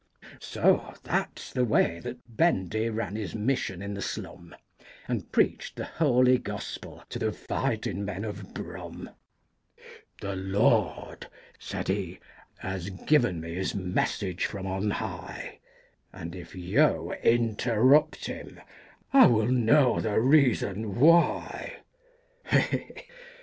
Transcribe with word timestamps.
So 0.39 0.95
that's 1.03 1.53
the 1.53 1.63
way 1.63 1.99
that 1.99 2.35
Bendy 2.35 2.89
ran 2.89 3.15
his 3.15 3.35
mission 3.35 3.83
in 3.83 3.93
the 3.93 4.01
slum, 4.01 4.55
And 5.07 5.31
preached 5.31 5.75
the 5.75 5.85
Holy 5.85 6.39
Gospel 6.39 7.03
to 7.09 7.19
the 7.19 7.31
fightin' 7.31 8.03
men 8.03 8.25
of 8.25 8.51
Brum, 8.51 9.11
"The 10.19 10.35
Lord," 10.35 11.27
said 11.59 11.87
he, 11.87 12.19
"has 12.57 12.89
given 12.89 13.39
me 13.41 13.53
His 13.53 13.75
message 13.75 14.47
from 14.47 14.65
on 14.65 14.89
high, 14.89 15.59
And 16.11 16.33
if 16.33 16.55
you 16.55 17.13
interrupt 17.21 18.25
Him, 18.25 18.59
I 19.13 19.27
will 19.27 19.49
know 19.51 19.99
the 19.99 20.19
reason 20.19 20.99
why." 20.99 21.81